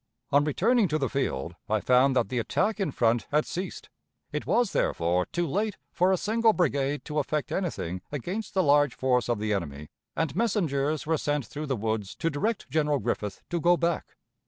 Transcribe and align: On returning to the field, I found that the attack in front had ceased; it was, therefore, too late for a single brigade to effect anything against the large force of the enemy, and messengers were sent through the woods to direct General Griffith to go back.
On 0.31 0.43
returning 0.43 0.87
to 0.87 0.97
the 0.97 1.09
field, 1.11 1.53
I 1.69 1.79
found 1.79 2.15
that 2.15 2.29
the 2.29 2.39
attack 2.39 2.79
in 2.79 2.89
front 2.89 3.27
had 3.29 3.45
ceased; 3.45 3.87
it 4.31 4.47
was, 4.47 4.71
therefore, 4.73 5.27
too 5.27 5.45
late 5.45 5.77
for 5.93 6.11
a 6.11 6.17
single 6.17 6.53
brigade 6.53 7.05
to 7.05 7.19
effect 7.19 7.51
anything 7.51 8.01
against 8.11 8.55
the 8.55 8.63
large 8.63 8.95
force 8.95 9.29
of 9.29 9.37
the 9.37 9.53
enemy, 9.53 9.89
and 10.15 10.35
messengers 10.35 11.05
were 11.05 11.19
sent 11.19 11.45
through 11.45 11.67
the 11.67 11.75
woods 11.75 12.15
to 12.15 12.31
direct 12.31 12.67
General 12.71 12.97
Griffith 12.97 13.43
to 13.51 13.61
go 13.61 13.77
back. 13.77 14.15